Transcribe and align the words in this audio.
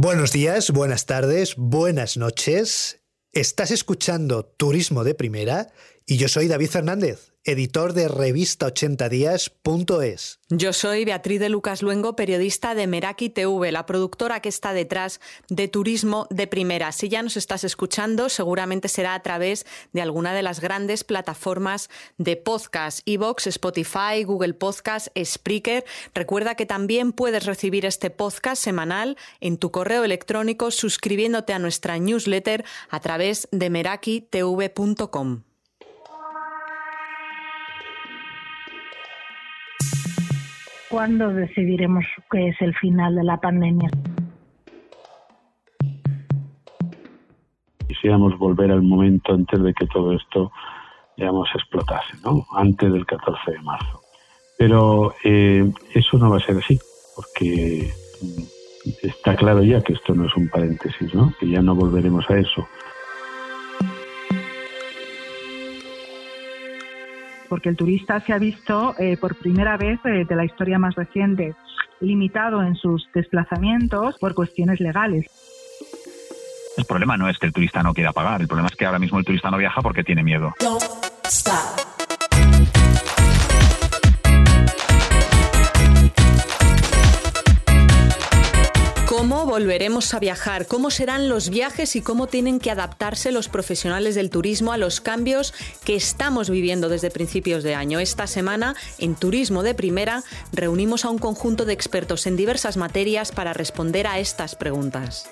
Buenos 0.00 0.30
días, 0.30 0.70
buenas 0.70 1.06
tardes, 1.06 1.56
buenas 1.56 2.16
noches. 2.16 3.02
Estás 3.32 3.72
escuchando 3.72 4.44
Turismo 4.44 5.02
de 5.02 5.16
Primera 5.16 5.72
y 6.06 6.18
yo 6.18 6.28
soy 6.28 6.46
David 6.46 6.68
Fernández 6.68 7.34
editor 7.48 7.94
de 7.94 8.08
revista80días.es. 8.08 10.40
Yo 10.50 10.72
soy 10.74 11.06
Beatriz 11.06 11.40
de 11.40 11.48
Lucas 11.48 11.82
Luengo, 11.82 12.14
periodista 12.14 12.74
de 12.74 12.86
Meraki 12.86 13.30
TV, 13.30 13.72
la 13.72 13.86
productora 13.86 14.40
que 14.40 14.50
está 14.50 14.74
detrás 14.74 15.18
de 15.48 15.66
Turismo 15.66 16.26
de 16.28 16.46
Primera. 16.46 16.92
Si 16.92 17.08
ya 17.08 17.22
nos 17.22 17.38
estás 17.38 17.64
escuchando, 17.64 18.28
seguramente 18.28 18.88
será 18.88 19.14
a 19.14 19.22
través 19.22 19.64
de 19.94 20.02
alguna 20.02 20.34
de 20.34 20.42
las 20.42 20.60
grandes 20.60 21.04
plataformas 21.04 21.88
de 22.18 22.36
podcast, 22.36 23.00
Evox, 23.06 23.46
Spotify, 23.46 24.24
Google 24.24 24.52
Podcast, 24.52 25.08
Spreaker. 25.18 25.86
Recuerda 26.14 26.54
que 26.54 26.66
también 26.66 27.12
puedes 27.12 27.46
recibir 27.46 27.86
este 27.86 28.10
podcast 28.10 28.62
semanal 28.62 29.16
en 29.40 29.56
tu 29.56 29.70
correo 29.70 30.04
electrónico 30.04 30.70
suscribiéndote 30.70 31.54
a 31.54 31.58
nuestra 31.58 31.98
newsletter 31.98 32.66
a 32.90 33.00
través 33.00 33.48
de 33.52 33.70
merakitv.com. 33.70 35.47
¿Cuándo 40.90 41.28
decidiremos 41.28 42.04
que 42.30 42.48
es 42.48 42.56
el 42.60 42.74
final 42.74 43.14
de 43.14 43.24
la 43.24 43.36
pandemia? 43.38 43.90
Quisiéramos 47.86 48.38
volver 48.38 48.70
al 48.70 48.82
momento 48.82 49.34
antes 49.34 49.62
de 49.62 49.74
que 49.74 49.86
todo 49.86 50.14
esto, 50.14 50.50
digamos, 51.16 51.48
explotase, 51.54 52.16
¿no? 52.24 52.46
Antes 52.52 52.90
del 52.90 53.04
14 53.04 53.52
de 53.52 53.60
marzo. 53.60 54.00
Pero 54.56 55.14
eh, 55.24 55.70
eso 55.94 56.16
no 56.16 56.30
va 56.30 56.38
a 56.38 56.40
ser 56.40 56.56
así, 56.56 56.78
porque 57.14 57.90
está 59.02 59.36
claro 59.36 59.62
ya 59.62 59.82
que 59.82 59.92
esto 59.92 60.14
no 60.14 60.26
es 60.26 60.36
un 60.36 60.48
paréntesis, 60.48 61.14
¿no? 61.14 61.34
Que 61.38 61.50
ya 61.50 61.60
no 61.60 61.74
volveremos 61.74 62.28
a 62.30 62.38
eso. 62.38 62.66
Porque 67.48 67.68
el 67.68 67.76
turista 67.76 68.20
se 68.20 68.32
ha 68.32 68.38
visto 68.38 68.94
eh, 68.98 69.16
por 69.16 69.36
primera 69.36 69.76
vez 69.76 69.98
eh, 70.04 70.24
de 70.28 70.36
la 70.36 70.44
historia 70.44 70.78
más 70.78 70.94
reciente 70.94 71.54
limitado 72.00 72.62
en 72.62 72.76
sus 72.76 73.08
desplazamientos 73.12 74.16
por 74.18 74.34
cuestiones 74.34 74.80
legales. 74.80 75.26
El 76.76 76.84
problema 76.84 77.16
no 77.16 77.28
es 77.28 77.38
que 77.38 77.46
el 77.46 77.52
turista 77.52 77.82
no 77.82 77.92
quiera 77.92 78.12
pagar, 78.12 78.40
el 78.40 78.46
problema 78.46 78.68
es 78.68 78.76
que 78.76 78.86
ahora 78.86 79.00
mismo 79.00 79.18
el 79.18 79.24
turista 79.24 79.50
no 79.50 79.58
viaja 79.58 79.82
porque 79.82 80.04
tiene 80.04 80.22
miedo. 80.22 80.54
¿Cómo 80.60 80.78
volveremos 89.48 90.12
a 90.12 90.18
viajar? 90.18 90.66
¿Cómo 90.66 90.90
serán 90.90 91.28
los 91.30 91.48
viajes 91.48 91.96
y 91.96 92.02
cómo 92.02 92.26
tienen 92.26 92.60
que 92.60 92.70
adaptarse 92.70 93.32
los 93.32 93.48
profesionales 93.48 94.14
del 94.14 94.28
turismo 94.28 94.72
a 94.72 94.76
los 94.76 95.00
cambios 95.00 95.54
que 95.84 95.96
estamos 95.96 96.50
viviendo 96.50 96.90
desde 96.90 97.10
principios 97.10 97.64
de 97.64 97.74
año? 97.74 97.98
Esta 97.98 98.26
semana, 98.26 98.76
en 98.98 99.14
Turismo 99.14 99.62
de 99.62 99.74
Primera, 99.74 100.22
reunimos 100.52 101.06
a 101.06 101.10
un 101.10 101.18
conjunto 101.18 101.64
de 101.64 101.72
expertos 101.72 102.26
en 102.26 102.36
diversas 102.36 102.76
materias 102.76 103.32
para 103.32 103.54
responder 103.54 104.06
a 104.06 104.18
estas 104.18 104.54
preguntas. 104.54 105.30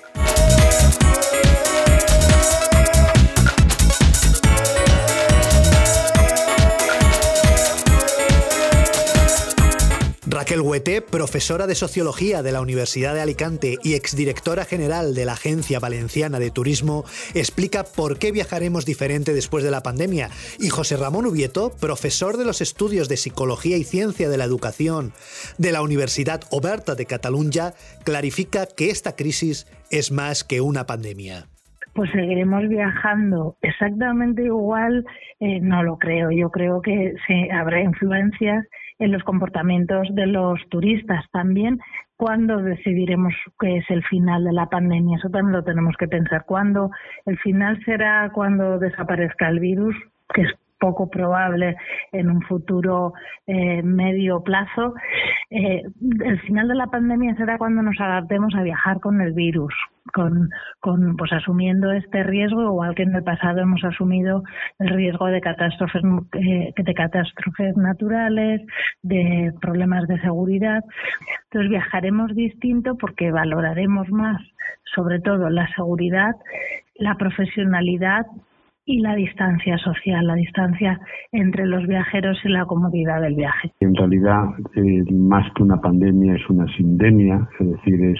Raquel 10.47 10.61
Huete, 10.61 11.01
profesora 11.01 11.67
de 11.67 11.75
Sociología 11.75 12.41
de 12.41 12.53
la 12.53 12.61
Universidad 12.61 13.13
de 13.13 13.19
Alicante 13.19 13.75
y 13.83 13.95
exdirectora 13.95 14.63
general 14.63 15.13
de 15.13 15.25
la 15.25 15.33
Agencia 15.33 15.81
Valenciana 15.81 16.39
de 16.39 16.51
Turismo, 16.51 17.03
explica 17.35 17.83
por 17.83 18.17
qué 18.17 18.31
viajaremos 18.31 18.85
diferente 18.85 19.33
después 19.33 19.65
de 19.65 19.71
la 19.71 19.83
pandemia. 19.83 20.29
Y 20.57 20.69
José 20.69 20.95
Ramón 20.95 21.25
Ubieto, 21.25 21.73
profesor 21.81 22.37
de 22.37 22.45
los 22.45 22.61
estudios 22.61 23.09
de 23.09 23.17
Psicología 23.17 23.75
y 23.75 23.83
Ciencia 23.83 24.29
de 24.29 24.37
la 24.37 24.45
Educación 24.45 25.11
de 25.57 25.73
la 25.73 25.81
Universidad 25.81 26.39
Oberta 26.49 26.95
de 26.95 27.05
Cataluña, 27.05 27.73
clarifica 28.05 28.67
que 28.67 28.89
esta 28.89 29.17
crisis 29.17 29.67
es 29.91 30.13
más 30.13 30.45
que 30.45 30.61
una 30.61 30.85
pandemia 30.85 31.47
pues 31.93 32.11
seguiremos 32.11 32.67
viajando 32.69 33.55
exactamente 33.63 34.43
igual, 34.43 35.03
eh, 35.39 35.59
no 35.61 35.81
lo 35.81 35.97
creo. 35.97 36.29
Yo 36.29 36.51
creo 36.51 36.79
que 36.79 37.15
se, 37.25 37.51
habrá 37.51 37.81
influencias 37.81 38.67
en 38.99 39.11
los 39.11 39.23
comportamientos 39.23 40.07
de 40.11 40.27
los 40.27 40.59
turistas 40.69 41.25
también. 41.31 41.79
¿Cuándo 42.15 42.57
decidiremos 42.57 43.33
que 43.59 43.77
es 43.77 43.85
el 43.89 44.03
final 44.05 44.43
de 44.43 44.53
la 44.53 44.67
pandemia? 44.67 45.17
Eso 45.17 45.29
también 45.29 45.53
lo 45.53 45.63
tenemos 45.63 45.95
que 45.97 46.07
pensar. 46.07 46.45
¿Cuándo? 46.45 46.89
¿El 47.25 47.37
final 47.39 47.79
será 47.85 48.31
cuando 48.33 48.79
desaparezca 48.79 49.49
el 49.49 49.59
virus? 49.59 49.95
que 50.33 50.41
es 50.41 50.53
poco 50.79 51.09
probable 51.09 51.75
en 52.11 52.29
un 52.29 52.41
futuro 52.41 53.13
eh, 53.45 53.81
medio 53.83 54.41
plazo. 54.41 54.93
Eh, 55.49 55.83
el 56.23 56.39
final 56.41 56.67
de 56.67 56.75
la 56.75 56.87
pandemia 56.87 57.35
será 57.35 57.57
cuando 57.57 57.81
nos 57.81 57.99
adaptemos 57.99 58.53
a 58.55 58.63
viajar 58.63 58.99
con 58.99 59.21
el 59.21 59.33
virus, 59.33 59.73
con, 60.13 60.49
con 60.79 61.15
pues 61.17 61.31
asumiendo 61.33 61.91
este 61.91 62.23
riesgo, 62.23 62.63
igual 62.63 62.95
que 62.95 63.03
en 63.03 63.15
el 63.15 63.23
pasado 63.23 63.61
hemos 63.61 63.83
asumido 63.83 64.43
el 64.79 64.89
riesgo 64.89 65.27
de 65.27 65.41
catástrofes 65.41 66.03
eh, 66.33 66.73
de 66.75 66.93
catástrofes 66.93 67.75
naturales, 67.77 68.61
de 69.01 69.53
problemas 69.61 70.07
de 70.07 70.19
seguridad. 70.21 70.83
Entonces 71.45 71.69
viajaremos 71.69 72.35
distinto 72.35 72.95
porque 72.97 73.31
valoraremos 73.31 74.09
más, 74.09 74.41
sobre 74.95 75.19
todo 75.19 75.49
la 75.49 75.67
seguridad, 75.75 76.35
la 76.95 77.15
profesionalidad 77.15 78.25
y 78.87 79.01
la 79.01 79.15
distancia 79.15 79.77
social, 79.79 80.25
la 80.25 80.35
distancia 80.35 80.99
entre 81.33 81.67
los 81.67 81.85
viajeros 81.85 82.39
y 82.45 82.49
la 82.49 82.65
comodidad 82.65 83.21
del 83.21 83.35
viaje. 83.35 83.69
En 83.81 83.93
realidad, 83.93 84.45
eh, 84.75 85.03
más 85.11 85.45
que 85.53 85.63
una 85.63 85.79
pandemia, 85.81 86.35
es 86.35 86.49
una 86.49 86.65
sindemia, 86.77 87.47
es 87.59 87.69
decir, 87.69 88.01
es 88.01 88.19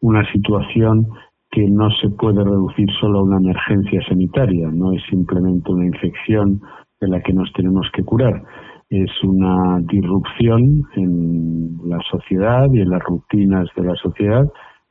una 0.00 0.24
situación 0.30 1.08
que 1.50 1.68
no 1.68 1.90
se 2.00 2.10
puede 2.10 2.44
reducir 2.44 2.88
solo 3.00 3.18
a 3.18 3.22
una 3.24 3.38
emergencia 3.38 4.00
sanitaria, 4.08 4.68
no 4.72 4.92
es 4.92 5.02
simplemente 5.10 5.72
una 5.72 5.86
infección 5.86 6.60
de 7.00 7.08
la 7.08 7.20
que 7.20 7.32
nos 7.32 7.52
tenemos 7.52 7.90
que 7.92 8.04
curar, 8.04 8.40
es 8.90 9.10
una 9.24 9.80
disrupción 9.80 10.82
en 10.94 11.76
la 11.86 11.98
sociedad 12.08 12.68
y 12.72 12.82
en 12.82 12.90
las 12.90 13.02
rutinas 13.02 13.68
de 13.76 13.82
la 13.82 13.96
sociedad 13.96 14.44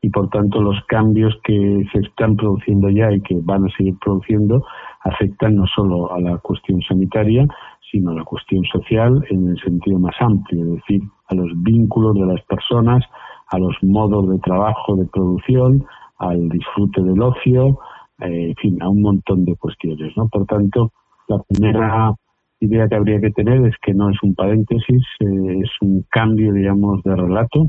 y 0.04 0.10
por 0.10 0.30
tanto 0.30 0.62
los 0.62 0.76
cambios 0.88 1.34
que 1.46 1.86
se 1.94 2.00
están 2.00 2.36
produciendo 2.36 2.90
ya 2.90 3.10
y 3.14 3.22
que 3.22 3.40
van 3.42 3.64
a 3.64 3.70
seguir 3.78 3.96
produciendo 4.04 4.66
afectan 5.04 5.56
no 5.56 5.66
solo 5.68 6.12
a 6.12 6.20
la 6.20 6.38
cuestión 6.38 6.82
sanitaria, 6.82 7.46
sino 7.92 8.12
a 8.12 8.16
la 8.16 8.24
cuestión 8.24 8.64
social 8.66 9.24
en 9.30 9.50
el 9.50 9.60
sentido 9.60 10.00
más 10.00 10.16
amplio, 10.20 10.64
es 10.64 10.72
decir, 10.76 11.02
a 11.28 11.36
los 11.36 11.52
vínculos 11.62 12.16
de 12.16 12.26
las 12.26 12.42
personas, 12.46 13.04
a 13.48 13.60
los 13.60 13.76
modos 13.82 14.30
de 14.30 14.40
trabajo, 14.40 14.96
de 14.96 15.06
producción, 15.06 15.86
al 16.18 16.50
disfrute 16.50 17.02
del 17.02 17.22
ocio, 17.22 17.80
eh, 18.20 18.50
en 18.50 18.56
fin, 18.56 18.82
a 18.82 18.90
un 18.90 19.02
montón 19.02 19.46
de 19.46 19.56
cuestiones. 19.56 20.14
Por 20.32 20.46
tanto, 20.46 20.92
la 21.28 21.40
primera 21.50 22.16
idea 22.60 22.88
que 22.88 22.96
habría 22.96 23.20
que 23.20 23.32
tener 23.32 23.66
es 23.68 23.76
que 23.82 23.94
no 23.94 24.10
es 24.10 24.18
un 24.24 24.34
paréntesis, 24.36 25.04
eh, 25.20 25.60
es 25.64 25.70
un 25.82 26.06
cambio, 26.10 26.54
digamos, 26.54 27.04
de 27.04 27.16
relato 27.16 27.68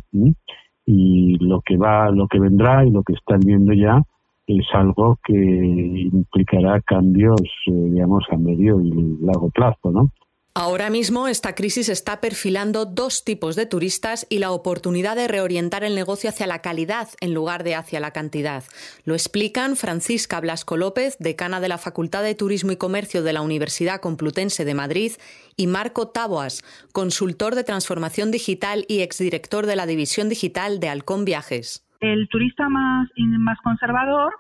y 0.87 1.37
lo 1.39 1.61
que 1.63 1.77
va, 1.77 2.11
lo 2.11 2.29
que 2.29 2.39
vendrá 2.39 2.85
y 2.87 2.91
lo 2.91 3.03
que 3.03 3.15
están 3.15 3.41
viendo 3.41 3.73
ya 3.73 4.01
es 4.47 4.67
algo 4.75 5.19
que 5.25 5.35
implicará 5.35 6.81
cambios, 6.83 7.41
eh, 7.67 7.73
digamos, 7.73 8.25
a 8.31 8.37
medio 8.37 8.81
y 8.81 8.91
largo 9.21 9.51
plazo, 9.51 9.91
¿no? 9.91 10.11
Ahora 10.57 10.89
mismo 10.89 11.27
esta 11.27 11.57
crisis 11.57 11.89
está 11.89 12.21
perfilando 12.21 12.85
dos 12.85 13.25
tipos 13.25 13.57
de 13.57 13.67
turistas 13.67 14.25
y 14.29 14.39
la 14.39 14.53
oportunidad 14.53 15.17
de 15.17 15.27
reorientar 15.27 15.83
el 15.83 15.97
negocio 15.97 16.31
hacia 16.31 16.47
la 16.47 16.63
calidad 16.63 17.09
en 17.21 17.35
lugar 17.35 17.65
de 17.65 17.75
hacia 17.75 17.99
la 17.99 18.13
cantidad. 18.13 18.63
Lo 19.05 19.15
explican 19.15 19.75
Francisca 19.75 20.41
Blasco 20.41 20.77
López, 20.77 21.17
decana 21.19 21.59
de 21.59 21.67
la 21.67 21.77
Facultad 21.77 22.23
de 22.23 22.37
Turismo 22.37 22.71
y 22.71 22.77
Comercio 22.77 23.25
de 23.25 23.33
la 23.33 23.43
Universidad 23.43 24.01
Complutense 24.01 24.65
de 24.65 24.75
Madrid, 24.75 25.13
y 25.57 25.67
Marco 25.67 26.07
Taboas, 26.07 26.63
consultor 26.93 27.57
de 27.57 27.65
transformación 27.65 28.31
digital 28.31 28.85
y 28.87 29.01
exdirector 29.01 29.67
de 29.67 29.75
la 29.75 29.87
División 29.87 30.29
Digital 30.29 30.79
de 30.79 30.89
Halcón 30.89 31.25
Viajes. 31.25 31.84
El 32.05 32.29
turista 32.29 32.69
más, 32.69 33.09
más 33.17 33.59
conservador 33.63 34.35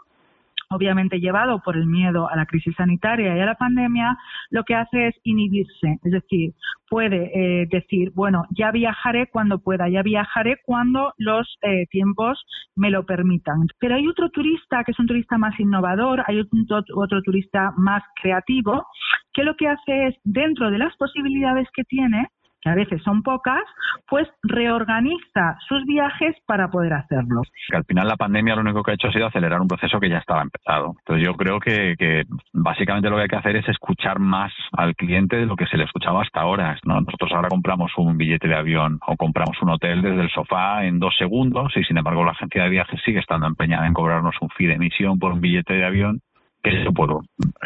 obviamente 0.71 1.21
llevado 1.21 1.61
por 1.61 1.77
el 1.77 1.87
miedo 1.87 2.29
a 2.29 2.37
la 2.37 2.47
crisis 2.47 2.75
sanitaria 2.77 3.37
y 3.37 3.41
a 3.41 3.47
la 3.47 3.55
pandemia, 3.55 4.17
lo 4.51 4.65
que 4.65 4.75
hace 4.75 5.09
es 5.09 5.15
inhibirse, 5.23 5.99
es 6.03 6.13
decir, 6.13 6.53
puede 6.89 7.31
eh, 7.35 7.67
decir, 7.71 8.11
bueno, 8.15 8.45
ya 8.51 8.71
viajaré 8.71 9.29
cuando 9.29 9.59
pueda, 9.59 9.89
ya 9.89 10.03
viajaré 10.03 10.59
cuando 10.65 11.13
los 11.17 11.59
eh, 11.63 11.87
tiempos 11.91 12.45
me 12.77 12.91
lo 12.91 13.05
permitan. 13.07 13.67
Pero 13.79 13.95
hay 13.95 14.07
otro 14.07 14.31
turista 14.31 14.83
que 14.85 14.93
es 14.93 14.99
un 14.99 15.07
turista 15.07 15.39
más 15.39 15.59
innovador, 15.59 16.23
hay 16.27 16.41
otro, 16.41 16.83
otro 16.97 17.23
turista 17.23 17.73
más 17.77 18.03
creativo, 18.21 18.87
que 19.33 19.45
lo 19.45 19.57
que 19.57 19.69
hace 19.69 20.09
es, 20.09 20.15
dentro 20.25 20.71
de 20.71 20.79
las 20.79 20.97
posibilidades 20.97 21.69
que 21.75 21.85
tiene, 21.85 22.29
que 22.65 22.71
a 22.71 22.75
veces 22.75 23.03
son 23.03 23.23
pocas, 23.23 23.63
pues 24.09 24.27
reorganiza 24.43 25.59
sus 25.69 25.85
viajes 25.85 26.35
para 26.47 26.69
poder 26.69 26.95
hacerlos. 26.95 27.47
Que 27.69 27.77
al 27.77 27.85
final 27.85 28.09
la 28.09 28.17
pandemia 28.17 28.55
lo 28.55 28.63
único 28.63 28.83
que 28.83 28.93
ha 28.93 28.95
hecho 28.95 29.09
ha 29.09 29.13
sido 29.13 29.27
acelerar 29.27 29.61
un 29.61 29.69
proceso 29.69 30.01
que 30.01 30.09
ya 30.09 30.19
estaba 30.19 30.41
empezado. 30.41 30.95
Entonces 31.01 31.27
yo 31.27 31.35
creo 31.35 31.61
que, 31.61 31.95
que 31.99 32.23
básicamente 32.55 33.11
lo 33.11 33.17
que 33.17 33.23
hay 33.23 33.29
que 33.29 33.37
hacer 33.37 33.57
es 33.57 33.69
escuchar 33.69 34.19
más 34.19 34.53
al 34.73 34.97
cliente 34.97 35.37
de 35.37 35.47
lo 35.47 35.57
que 35.57 35.67
se 35.67 35.77
le 35.77 35.85
escuchaba 35.85 36.23
hasta 36.23 36.41
ahora. 36.41 36.79
¿no? 36.85 37.01
Nosotros 37.03 37.31
ahora 37.35 37.49
compramos 37.49 37.93
un 37.99 38.17
billete 38.17 38.49
de 38.49 38.57
avión 38.57 38.99
o 39.07 39.17
compramos 39.17 39.61
un 39.61 39.71
hotel 39.71 40.01
desde 40.01 40.23
el 40.23 40.31
sofá 40.31 40.87
en 40.87 40.99
dos 40.99 41.15
segundos 41.19 41.77
y 41.77 41.85
sin 41.85 41.99
embargo 41.99 42.25
la 42.25 42.33
agencia 42.33 42.65
de 42.65 42.71
viajes 42.71 43.01
sigue 43.05 43.21
estando 43.21 43.47
empeñada 43.47 43.87
en 43.87 43.93
cobrarnos 43.93 44.37
un 44.41 44.49
fee 44.49 44.69
de 44.69 44.75
emisión 44.75 45.19
por 45.19 45.33
un 45.33 45.41
billete 45.43 45.75
de 45.75 45.85
avión 45.85 46.21
que 46.65 46.83
yo 46.83 46.93
puedo 46.93 47.21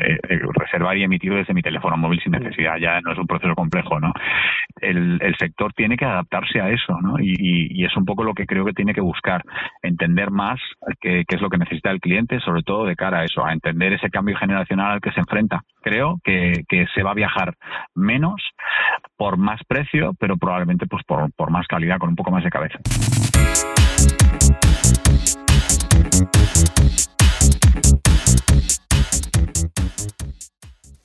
eh, 0.05 0.19
eh, 0.29 0.41
reservar 0.55 0.97
y 0.97 1.05
emitir 1.05 1.33
desde 1.33 1.55
mi 1.55 1.63
teléfono 1.63 1.97
móvil 1.97 2.21
sin 2.21 2.33
necesidad. 2.33 2.77
Ya 2.79 3.01
no 3.01 3.13
es 3.13 3.19
un 3.19 3.27
proceso 3.27 3.55
complejo, 3.55 4.01
¿no? 4.01 4.13
El, 4.81 5.19
sector 5.39 5.73
tiene 5.73 5.97
que 5.97 6.05
adaptarse 6.05 6.61
a 6.61 6.71
eso, 6.71 7.01
¿no? 7.01 7.15
Y, 7.21 7.85
es 7.85 7.97
un 7.97 8.05
poco 8.05 8.25
lo 8.25 8.35
que 8.35 8.45
creo 8.45 8.65
que 8.65 8.73
tiene 8.73 8.93
que 8.93 9.01
buscar, 9.01 9.43
entender 9.83 10.31
más 10.31 10.59
qué, 11.01 11.25
es 11.27 11.41
lo 11.41 11.49
que 11.49 11.59
necesita 11.59 11.91
el 11.91 12.01
cliente, 12.01 12.41
sobre 12.41 12.63
todo 12.63 12.85
de 12.85 12.97
cara 12.97 13.21
a 13.21 13.25
eso, 13.25 13.45
a 13.45 13.53
entender 13.53 13.93
ese 13.93 14.11
cambio 14.11 14.37
generacional 14.37 14.93
al 14.93 15.01
que 15.01 15.13
se 15.13 15.21
enfrenta. 15.21 15.63
Creo 15.81 16.19
que, 16.25 16.65
se 16.95 17.03
va 17.03 17.13
a 17.13 17.15
viajar 17.15 17.55
menos 17.95 18.43
por 19.17 19.37
más 19.37 19.61
precio, 19.69 20.13
pero 20.19 20.37
probablemente 20.37 20.87
pues 20.87 21.05
por, 21.05 21.33
por 21.35 21.51
más 21.51 21.67
calidad, 21.69 21.99
con 21.99 22.11
un 22.11 22.17
poco 22.17 22.33
más 22.33 22.43
de 22.43 22.51
cabeza. 22.51 22.79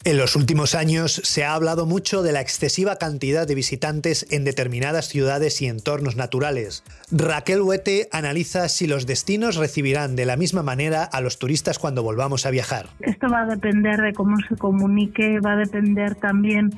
En 0.05 0.17
los 0.17 0.35
últimos 0.35 0.75
años 0.75 1.21
se 1.23 1.45
ha 1.45 1.53
hablado 1.53 1.85
mucho 1.85 2.23
de 2.23 2.33
la 2.33 2.41
excesiva 2.41 2.97
cantidad 2.97 3.47
de 3.47 3.55
visitantes 3.55 4.27
en 4.31 4.43
determinadas 4.43 5.07
ciudades 5.07 5.61
y 5.61 5.67
entornos 5.67 6.17
naturales. 6.17 6.83
Raquel 7.09 7.61
Huete 7.61 8.09
analiza 8.11 8.67
si 8.67 8.85
los 8.85 9.07
destinos 9.07 9.55
recibirán 9.55 10.17
de 10.17 10.25
la 10.25 10.35
misma 10.35 10.61
manera 10.61 11.05
a 11.05 11.21
los 11.21 11.39
turistas 11.39 11.79
cuando 11.79 12.03
volvamos 12.03 12.45
a 12.45 12.51
viajar. 12.51 12.87
Esto 12.99 13.29
va 13.29 13.43
a 13.43 13.45
depender 13.45 14.01
de 14.01 14.11
cómo 14.11 14.35
se 14.49 14.57
comunique, 14.57 15.39
va 15.39 15.53
a 15.53 15.57
depender 15.57 16.15
también 16.15 16.71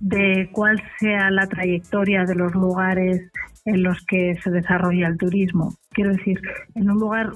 de 0.00 0.48
cuál 0.50 0.82
sea 0.98 1.30
la 1.30 1.46
trayectoria 1.48 2.24
de 2.24 2.34
los 2.34 2.54
lugares 2.54 3.30
en 3.66 3.82
los 3.82 3.98
que 4.06 4.38
se 4.42 4.50
desarrolla 4.50 5.06
el 5.06 5.18
turismo. 5.18 5.74
Quiero 5.90 6.12
decir, 6.12 6.40
en 6.74 6.90
un 6.90 6.98
lugar 6.98 7.32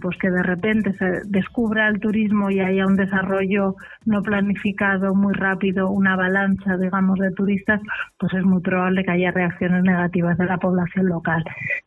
pues 0.00 0.16
que 0.18 0.30
de 0.30 0.42
repente 0.42 0.92
se 0.94 1.22
descubra 1.26 1.88
el 1.88 2.00
turismo 2.00 2.50
y 2.50 2.58
haya 2.58 2.86
un 2.86 2.96
desarrollo 2.96 3.76
no 4.04 4.20
planificado 4.20 5.14
muy 5.14 5.32
rápido, 5.32 5.90
una 5.90 6.14
avalancha, 6.14 6.76
digamos, 6.76 7.20
de 7.20 7.30
turistas, 7.30 7.80
pues 8.18 8.34
es 8.34 8.44
muy 8.44 8.60
probable 8.62 9.04
que 9.04 9.12
haya 9.12 9.30
reacciones 9.30 9.84
negativas 9.84 10.36
de 10.38 10.46
la 10.46 10.58
población 10.58 11.06
local. 11.06 11.44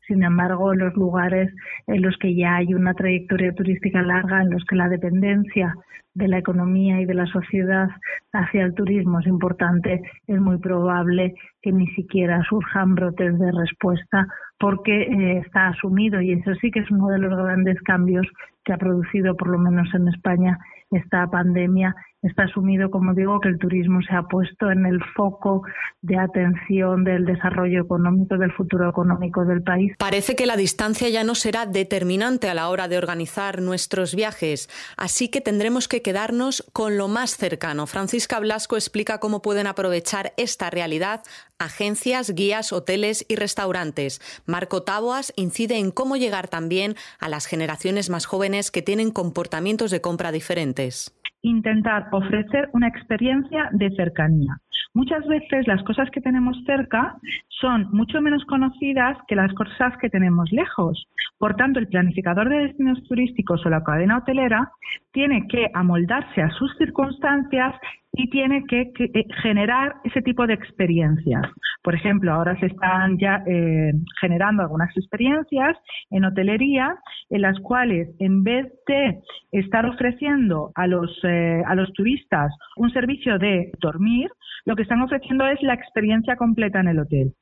Sin 0.07 0.23
embargo, 0.23 0.71
en 0.71 0.79
los 0.79 0.93
lugares 0.93 1.53
en 1.87 2.01
los 2.01 2.17
que 2.17 2.33
ya 2.35 2.55
hay 2.55 2.73
una 2.73 2.93
trayectoria 2.93 3.53
turística 3.53 4.01
larga, 4.01 4.41
en 4.41 4.51
los 4.51 4.63
que 4.63 4.77
la 4.77 4.87
dependencia 4.87 5.75
de 6.13 6.27
la 6.27 6.37
economía 6.37 7.01
y 7.01 7.05
de 7.05 7.15
la 7.15 7.25
sociedad 7.25 7.89
hacia 8.31 8.63
el 8.63 8.75
turismo 8.75 9.19
es 9.19 9.27
importante, 9.27 10.01
es 10.27 10.39
muy 10.39 10.57
probable 10.59 11.33
que 11.61 11.71
ni 11.71 11.87
siquiera 11.87 12.41
surjan 12.43 12.95
brotes 12.95 13.37
de 13.39 13.51
respuesta 13.51 14.27
porque 14.63 15.01
eh, 15.01 15.39
está 15.45 15.67
asumido. 15.67 16.21
Y 16.21 16.31
eso 16.31 16.55
sí 16.55 16.71
que 16.71 16.79
es 16.79 16.89
uno 16.89 17.09
de 17.09 17.19
los 17.19 17.35
grandes 17.35 17.81
cambios 17.81 18.25
que 18.63 18.73
ha 18.73 18.77
producido 18.77 19.35
por 19.35 19.49
lo 19.49 19.57
menos 19.57 19.87
en 19.93 20.07
España 20.07 20.59
esta 20.91 21.27
pandemia 21.27 21.95
está 22.21 22.43
asumido, 22.43 22.89
como 22.89 23.13
digo, 23.13 23.39
que 23.41 23.49
el 23.49 23.59
turismo 23.59 24.01
se 24.01 24.15
ha 24.15 24.23
puesto 24.23 24.71
en 24.71 24.85
el 24.85 25.03
foco 25.15 25.63
de 26.01 26.17
atención 26.17 27.03
del 27.03 27.25
desarrollo 27.25 27.81
económico, 27.81 28.37
del 28.37 28.53
futuro 28.53 28.89
económico 28.89 29.43
del 29.43 29.61
país. 29.61 29.93
Parece 29.99 30.35
que 30.35 30.45
la 30.45 30.55
distancia 30.55 31.09
ya 31.09 31.25
no 31.25 31.35
será 31.35 31.65
determinante 31.65 32.49
a 32.49 32.53
la 32.53 32.69
hora 32.69 32.87
de 32.87 32.97
organizar 32.97 33.61
nuestros 33.61 34.15
viajes, 34.15 34.69
así 34.95 35.29
que 35.29 35.41
tendremos 35.41 35.89
que 35.89 36.01
quedarnos 36.01 36.63
con 36.71 36.97
lo 36.97 37.09
más 37.09 37.35
cercano. 37.35 37.87
Francisca 37.87 38.39
Blasco 38.39 38.77
explica 38.77 39.19
cómo 39.19 39.41
pueden 39.41 39.67
aprovechar 39.67 40.31
esta 40.37 40.69
realidad 40.69 41.23
agencias, 41.59 42.35
guías, 42.35 42.73
hoteles 42.73 43.25
y 43.29 43.35
restaurantes. 43.35 44.21
Marco 44.45 44.83
Taboas 44.83 45.33
incide 45.37 45.77
en 45.77 45.91
cómo 45.91 46.17
llegar 46.17 46.49
también 46.49 46.95
a 47.19 47.29
las 47.29 47.45
generaciones 47.45 48.09
más 48.09 48.25
jóvenes 48.25 48.52
que 48.71 48.81
tienen 48.83 49.11
comportamientos 49.11 49.89
de 49.89 50.01
compra 50.01 50.31
diferentes 50.31 51.17
intentar 51.43 52.07
ofrecer 52.11 52.69
una 52.73 52.87
experiencia 52.87 53.69
de 53.71 53.91
cercanía. 53.95 54.57
Muchas 54.93 55.25
veces 55.27 55.67
las 55.67 55.83
cosas 55.83 56.09
que 56.11 56.21
tenemos 56.21 56.57
cerca 56.65 57.15
son 57.49 57.89
mucho 57.91 58.21
menos 58.21 58.45
conocidas 58.45 59.17
que 59.27 59.35
las 59.35 59.53
cosas 59.53 59.93
que 59.99 60.09
tenemos 60.09 60.51
lejos. 60.51 61.05
Por 61.37 61.55
tanto, 61.55 61.79
el 61.79 61.87
planificador 61.87 62.47
de 62.47 62.67
destinos 62.67 63.03
turísticos 63.07 63.65
o 63.65 63.69
la 63.69 63.83
cadena 63.83 64.19
hotelera 64.19 64.71
tiene 65.11 65.47
que 65.47 65.67
amoldarse 65.73 66.41
a 66.41 66.51
sus 66.51 66.75
circunstancias 66.77 67.75
y 68.15 68.29
tiene 68.29 68.63
que, 68.65 68.91
eh, 68.99 69.25
generar 69.41 69.95
ese 70.03 70.21
tipo 70.21 70.45
de 70.45 70.53
experiencias. 70.53 71.43
Por 71.81 71.95
ejemplo, 71.95 72.31
ahora 72.31 72.57
se 72.59 72.67
están 72.67 73.17
ya 73.17 73.43
eh, 73.47 73.91
generando 74.21 74.61
algunas 74.61 74.95
experiencias 74.95 75.77
en 76.11 76.23
hotelería 76.23 76.95
en 77.31 77.41
las 77.41 77.59
cuales 77.59 78.09
en 78.19 78.43
vez 78.43 78.71
de 78.87 79.19
estar 79.51 79.85
ofreciendo 79.87 80.71
a 80.75 80.85
los, 80.85 81.19
eh, 81.23 81.63
a 81.65 81.73
los 81.73 81.91
turistas 81.93 82.53
un 82.77 82.91
servicio 82.91 83.39
de 83.39 83.71
dormir, 83.81 84.29
lo 84.65 84.75
que 84.75 84.83
están 84.83 85.01
ofreciendo 85.01 85.47
es 85.47 85.61
la 85.63 85.73
experiencia 85.73 86.35
completa 86.35 86.79
en 86.79 86.89
el 86.89 86.99
hotel. 86.99 87.33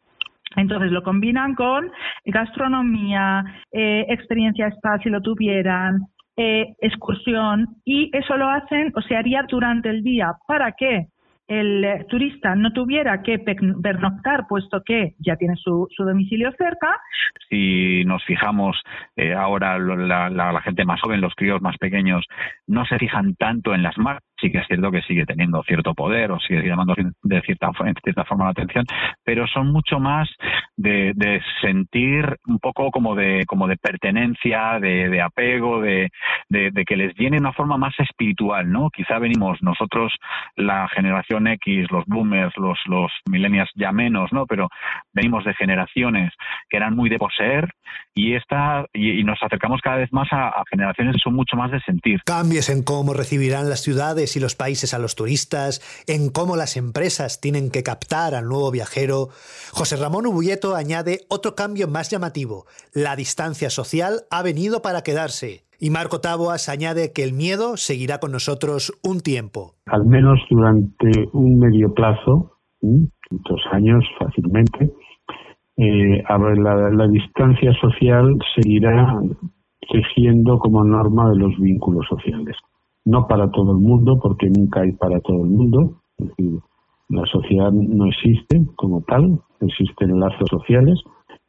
Entonces 0.55 0.91
lo 0.91 1.03
combinan 1.03 1.55
con 1.55 1.89
gastronomía, 2.25 3.45
experiencia 3.71 4.67
spa 4.67 4.99
si 4.99 5.09
lo 5.09 5.21
tuvieran, 5.21 6.07
eh, 6.37 6.75
excursión 6.79 7.67
y 7.85 8.09
eso 8.15 8.37
lo 8.37 8.49
hacen 8.49 8.91
o 8.95 9.01
se 9.01 9.15
haría 9.15 9.43
durante 9.47 9.89
el 9.89 10.03
día. 10.03 10.33
¿Para 10.47 10.71
qué? 10.73 11.07
el 11.51 11.83
eh, 11.83 12.05
turista 12.09 12.55
no 12.55 12.71
tuviera 12.71 13.21
que 13.21 13.37
pernoctar, 13.39 14.47
puesto 14.47 14.81
que 14.85 15.15
ya 15.19 15.35
tiene 15.35 15.55
su, 15.57 15.87
domicilio 15.97 16.51
cerca. 16.57 16.97
Si 17.49 18.05
nos 18.05 18.23
fijamos 18.23 18.81
eh, 19.17 19.33
ahora, 19.33 19.77
la, 19.77 20.61
gente 20.61 20.85
más 20.85 21.01
joven, 21.01 21.19
los 21.19 21.35
críos 21.35 21.61
más 21.61 21.77
pequeños, 21.77 22.25
no 22.67 22.85
se 22.85 22.97
fijan 22.97 23.35
tanto 23.35 23.73
en 23.73 23.83
las 23.83 23.97
marcas. 23.97 24.23
Sí 24.41 24.51
que 24.51 24.57
es 24.57 24.67
cierto 24.67 24.91
que 24.91 25.01
sigue 25.03 25.25
teniendo 25.25 25.63
cierto 25.63 25.93
poder 25.93 26.31
o 26.31 26.39
sigue 26.39 26.67
llamando 26.67 26.95
de 27.21 27.41
cierta, 27.41 27.69
en 27.85 27.95
cierta 28.03 28.25
forma 28.25 28.45
la 28.45 28.51
atención, 28.51 28.85
pero 29.23 29.45
son 29.47 29.71
mucho 29.71 29.99
más 29.99 30.27
de, 30.75 31.41
sentir 31.61 32.37
un 32.47 32.59
poco 32.59 32.91
como 32.91 33.15
de, 33.15 33.45
como 33.45 33.67
de 33.67 33.77
pertenencia, 33.77 34.79
de, 34.79 35.21
apego, 35.21 35.81
de, 35.81 36.09
de, 36.49 36.71
que 36.85 36.95
les 36.95 37.13
viene 37.15 37.37
una 37.37 37.53
forma 37.53 37.77
más 37.77 37.93
espiritual, 37.99 38.71
¿no? 38.71 38.89
Quizá 38.89 39.19
venimos 39.19 39.59
nosotros, 39.61 40.13
la 40.55 40.87
generación 40.89 41.47
X, 41.47 41.87
los 41.91 42.05
boomers, 42.05 42.55
los, 42.57 42.79
los 42.85 43.11
millennials 43.29 43.69
ya 43.75 43.91
menos, 43.91 44.31
¿no? 44.31 44.45
Pero 44.45 44.69
venimos 45.13 45.45
de 45.45 45.53
generaciones 45.53 46.33
que 46.69 46.77
eran 46.77 46.95
muy 46.95 47.09
de 47.09 47.19
poseer 47.19 47.69
y 48.13 48.35
esta 48.35 48.85
y, 48.93 49.23
nos 49.23 49.41
acercamos 49.41 49.81
cada 49.81 49.97
vez 49.97 50.11
más 50.11 50.27
a, 50.31 50.51
generaciones 50.69 51.15
que 51.15 51.21
son 51.23 51.35
mucho 51.35 51.55
más 51.55 51.71
de 51.71 51.79
sentir. 51.81 52.19
Cambios 52.25 52.69
en 52.69 52.83
cómo 52.83 53.13
recibirán 53.13 53.69
las 53.69 53.83
y 54.35 54.39
los 54.39 54.55
países 54.55 54.93
a 54.93 54.99
los 54.99 55.15
turistas, 55.15 55.81
en 56.07 56.29
cómo 56.29 56.55
las 56.55 56.77
empresas 56.77 57.41
tienen 57.41 57.69
que 57.71 57.83
captar 57.83 58.35
al 58.35 58.45
nuevo 58.45 58.71
viajero. 58.71 59.29
José 59.71 59.97
Ramón 59.97 60.25
Ubulleto 60.25 60.75
añade 60.75 61.21
otro 61.29 61.55
cambio 61.55 61.87
más 61.87 62.09
llamativo. 62.09 62.65
La 62.93 63.15
distancia 63.15 63.69
social 63.69 64.21
ha 64.29 64.43
venido 64.43 64.81
para 64.81 65.01
quedarse. 65.01 65.63
Y 65.79 65.89
Marco 65.89 66.21
Taboas 66.21 66.69
añade 66.69 67.11
que 67.11 67.23
el 67.23 67.33
miedo 67.33 67.75
seguirá 67.75 68.19
con 68.19 68.31
nosotros 68.31 68.93
un 69.03 69.19
tiempo. 69.21 69.73
Al 69.87 70.05
menos 70.05 70.39
durante 70.49 71.09
un 71.33 71.57
medio 71.57 71.91
plazo, 71.93 72.57
dos 72.81 73.61
años 73.71 74.03
fácilmente, 74.19 74.91
eh, 75.77 76.23
la, 76.27 77.07
distancia 77.07 77.73
social 77.81 78.37
seguirá 78.55 79.19
tejiendo 79.91 80.59
como 80.59 80.83
norma 80.83 81.31
de 81.31 81.37
los 81.37 81.57
vínculos 81.59 82.05
sociales. 82.07 82.55
No 83.05 83.27
para 83.27 83.49
todo 83.51 83.71
el 83.71 83.79
mundo, 83.79 84.19
porque 84.21 84.49
nunca 84.49 84.81
hay 84.81 84.91
para 84.93 85.19
todo 85.21 85.43
el 85.43 85.49
mundo. 85.49 86.01
Es 86.17 86.27
decir, 86.27 86.59
la 87.09 87.25
sociedad 87.25 87.71
no 87.71 88.05
existe 88.05 88.61
como 88.75 89.01
tal, 89.01 89.39
existen 89.59 90.19
lazos 90.19 90.47
sociales, 90.49 90.99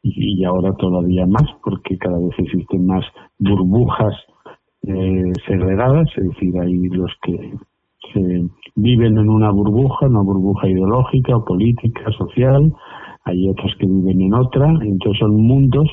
y, 0.03 0.43
ahora 0.43 0.73
todavía 0.73 1.25
más 1.25 1.45
porque 1.63 1.97
cada 1.97 2.19
vez 2.19 2.37
existen 2.37 2.85
más 2.85 3.05
burbujas 3.39 4.13
eh, 4.85 5.31
segregadas, 5.47 6.09
es 6.17 6.25
decir, 6.25 6.59
hay 6.59 6.73
los 6.89 7.11
que 7.21 7.53
se 8.13 8.49
viven 8.75 9.17
en 9.17 9.29
una 9.29 9.49
burbuja, 9.51 10.07
una 10.07 10.21
burbuja 10.21 10.67
ideológica, 10.67 11.39
política, 11.39 12.11
social, 12.17 12.73
hay 13.23 13.49
otros 13.49 13.73
que 13.79 13.85
viven 13.85 14.21
en 14.21 14.33
otra, 14.33 14.67
entonces 14.81 15.19
son 15.19 15.37
mundos 15.37 15.87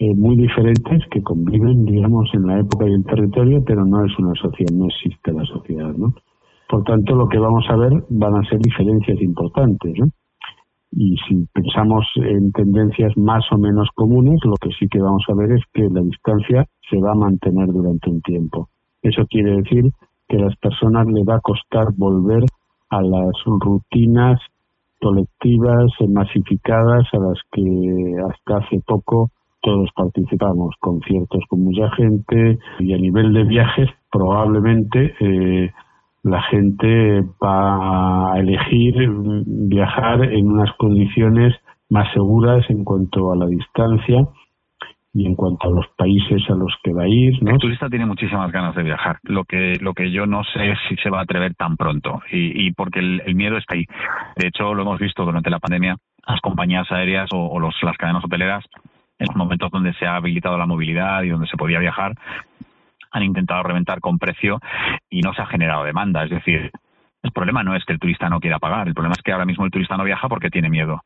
eh, 0.00 0.14
muy 0.14 0.36
diferentes 0.36 1.02
que 1.10 1.22
conviven, 1.22 1.84
digamos, 1.84 2.30
en 2.32 2.46
la 2.46 2.60
época 2.60 2.86
y 2.88 2.92
el 2.92 3.04
territorio, 3.04 3.64
pero 3.64 3.84
no 3.84 4.04
es 4.04 4.16
una 4.18 4.32
sociedad, 4.34 4.72
no 4.72 4.86
existe 4.86 5.32
la 5.32 5.44
sociedad, 5.44 5.92
¿no? 5.94 6.14
Por 6.68 6.84
tanto, 6.84 7.16
lo 7.16 7.28
que 7.28 7.38
vamos 7.38 7.64
a 7.68 7.76
ver 7.76 7.92
van 8.08 8.36
a 8.36 8.48
ser 8.48 8.60
diferencias 8.60 9.20
importantes, 9.20 9.94
¿no? 9.98 10.06
Y 10.92 11.16
si 11.26 11.46
pensamos 11.52 12.06
en 12.16 12.52
tendencias 12.52 13.16
más 13.16 13.44
o 13.50 13.58
menos 13.58 13.88
comunes, 13.94 14.38
lo 14.44 14.54
que 14.54 14.70
sí 14.78 14.86
que 14.88 15.00
vamos 15.00 15.24
a 15.28 15.34
ver 15.34 15.52
es 15.52 15.62
que 15.72 15.88
la 15.90 16.00
distancia 16.00 16.64
se 16.88 16.98
va 16.98 17.12
a 17.12 17.16
mantener 17.16 17.66
durante 17.66 18.08
un 18.08 18.20
tiempo. 18.22 18.68
Eso 19.02 19.26
quiere 19.26 19.56
decir 19.56 19.90
que 20.28 20.36
a 20.36 20.46
las 20.46 20.56
personas 20.56 21.06
le 21.08 21.24
va 21.24 21.36
a 21.36 21.40
costar 21.40 21.88
volver 21.96 22.44
a 22.90 23.02
las 23.02 23.32
rutinas 23.44 24.40
colectivas 25.00 25.90
masificadas 26.08 27.06
a 27.12 27.18
las 27.18 27.38
que 27.52 28.16
hasta 28.28 28.58
hace 28.58 28.80
poco 28.86 29.30
todos 29.60 29.90
participamos, 29.94 30.74
conciertos 30.80 31.42
con 31.48 31.64
mucha 31.64 31.90
gente 31.96 32.58
y 32.78 32.92
a 32.92 32.98
nivel 32.98 33.32
de 33.32 33.44
viajes 33.44 33.88
probablemente 34.10 35.14
eh, 35.20 35.72
la 36.22 36.42
gente 36.42 37.22
va 37.42 38.32
a 38.32 38.38
elegir 38.38 38.94
viajar 39.46 40.24
en 40.24 40.50
unas 40.50 40.72
condiciones 40.76 41.54
más 41.90 42.12
seguras 42.12 42.68
en 42.68 42.84
cuanto 42.84 43.32
a 43.32 43.36
la 43.36 43.46
distancia 43.46 44.26
y 45.14 45.26
en 45.26 45.34
cuanto 45.34 45.68
a 45.68 45.70
los 45.70 45.86
países 45.96 46.42
a 46.48 46.54
los 46.54 46.74
que 46.82 46.92
va 46.92 47.04
a 47.04 47.08
ir. 47.08 47.34
El 47.40 47.58
turista 47.58 47.88
tiene 47.88 48.06
muchísimas 48.06 48.52
ganas 48.52 48.74
de 48.76 48.82
viajar. 48.82 49.18
Lo 49.22 49.44
que, 49.44 49.76
lo 49.80 49.94
que 49.94 50.10
yo 50.12 50.26
no 50.26 50.44
sé 50.44 50.70
es 50.70 50.78
si 50.88 50.96
se 50.96 51.10
va 51.10 51.20
a 51.20 51.22
atrever 51.22 51.54
tan 51.54 51.76
pronto 51.76 52.20
y, 52.30 52.66
y 52.66 52.72
porque 52.72 53.00
el, 53.00 53.34
miedo 53.34 53.56
está 53.56 53.74
ahí. 53.74 53.84
De 54.36 54.48
hecho, 54.48 54.74
lo 54.74 54.82
hemos 54.82 55.00
visto 55.00 55.24
durante 55.24 55.50
la 55.50 55.58
pandemia, 55.58 55.96
las 56.26 56.40
compañías 56.40 56.90
aéreas 56.92 57.28
o, 57.32 57.58
los, 57.58 57.74
las 57.82 57.96
cadenas 57.96 58.24
hoteleras 58.24 58.64
en 59.18 59.26
los 59.26 59.36
momentos 59.36 59.70
donde 59.70 59.92
se 59.94 60.06
ha 60.06 60.16
habilitado 60.16 60.56
la 60.58 60.66
movilidad 60.66 61.22
y 61.22 61.28
donde 61.28 61.48
se 61.48 61.56
podía 61.56 61.78
viajar, 61.78 62.14
han 63.10 63.22
intentado 63.22 63.62
reventar 63.62 64.00
con 64.00 64.18
precio 64.18 64.60
y 65.10 65.22
no 65.22 65.32
se 65.34 65.42
ha 65.42 65.46
generado 65.46 65.84
demanda. 65.84 66.24
Es 66.24 66.30
decir, 66.30 66.70
el 67.22 67.32
problema 67.32 67.64
no 67.64 67.74
es 67.74 67.84
que 67.84 67.92
el 67.92 67.98
turista 67.98 68.28
no 68.28 68.38
quiera 68.40 68.58
pagar, 68.58 68.86
el 68.86 68.94
problema 68.94 69.14
es 69.16 69.22
que 69.22 69.32
ahora 69.32 69.44
mismo 69.44 69.64
el 69.64 69.70
turista 69.70 69.96
no 69.96 70.04
viaja 70.04 70.28
porque 70.28 70.50
tiene 70.50 70.70
miedo. 70.70 71.02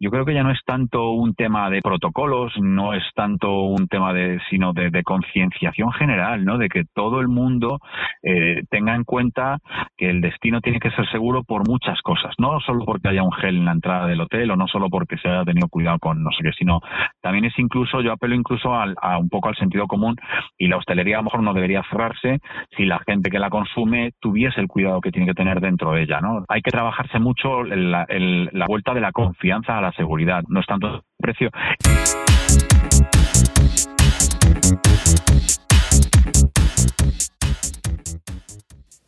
Yo 0.00 0.10
creo 0.10 0.24
que 0.24 0.34
ya 0.34 0.42
no 0.42 0.50
es 0.50 0.60
tanto 0.64 1.12
un 1.12 1.34
tema 1.34 1.70
de 1.70 1.80
protocolos, 1.80 2.52
no 2.60 2.94
es 2.94 3.04
tanto 3.14 3.62
un 3.62 3.86
tema 3.86 4.12
de, 4.12 4.40
sino 4.50 4.72
de, 4.72 4.90
concienciación 5.04 5.92
general, 5.92 6.44
¿no? 6.44 6.58
De 6.58 6.68
que 6.68 6.84
todo 6.94 7.20
el 7.20 7.28
mundo 7.28 7.78
eh, 8.22 8.62
tenga 8.70 8.94
en 8.94 9.04
cuenta 9.04 9.58
que 9.96 10.10
el 10.10 10.20
destino 10.20 10.60
tiene 10.60 10.80
que 10.80 10.90
ser 10.90 11.08
seguro 11.10 11.42
por 11.44 11.68
muchas 11.68 12.00
cosas, 12.02 12.34
no 12.38 12.60
solo 12.60 12.84
porque 12.84 13.08
haya 13.08 13.22
un 13.22 13.32
gel 13.32 13.56
en 13.56 13.64
la 13.64 13.72
entrada 13.72 14.06
del 14.06 14.20
hotel 14.20 14.50
o 14.50 14.56
no 14.56 14.66
solo 14.68 14.88
porque 14.90 15.16
se 15.18 15.28
haya 15.28 15.44
tenido 15.44 15.68
cuidado 15.68 15.98
con 15.98 16.22
no 16.22 16.30
sé 16.30 16.42
qué, 16.42 16.52
sino 16.52 16.80
también 17.20 17.44
es 17.44 17.58
incluso, 17.58 18.00
yo 18.00 18.12
apelo 18.12 18.34
incluso 18.34 18.74
al, 18.74 18.94
a 19.00 19.18
un 19.18 19.28
poco 19.28 19.48
al 19.48 19.56
sentido 19.56 19.86
común 19.86 20.16
y 20.56 20.68
la 20.68 20.76
hostelería 20.76 21.16
a 21.16 21.20
lo 21.20 21.24
mejor 21.24 21.42
no 21.42 21.54
debería 21.54 21.82
cerrarse 21.90 22.38
si 22.76 22.84
la 22.84 23.00
gente 23.06 23.30
que 23.30 23.38
la 23.38 23.50
consume 23.50 24.12
tuviese 24.20 24.60
el 24.60 24.68
cuidado 24.68 25.00
que 25.00 25.10
tiene 25.10 25.26
que 25.26 25.34
tener 25.34 25.51
dentro 25.60 25.92
de 25.92 26.02
ella. 26.02 26.20
¿no? 26.20 26.44
Hay 26.48 26.62
que 26.62 26.70
trabajarse 26.70 27.18
mucho 27.18 27.62
la, 27.62 28.06
la 28.08 28.66
vuelta 28.66 28.94
de 28.94 29.00
la 29.00 29.12
confianza 29.12 29.78
a 29.78 29.80
la 29.80 29.92
seguridad, 29.92 30.42
no 30.48 30.60
es 30.60 30.66
tanto 30.66 30.88
el 30.88 31.00
precio. 31.18 31.50